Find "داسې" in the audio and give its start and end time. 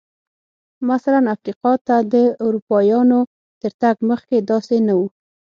4.49-4.77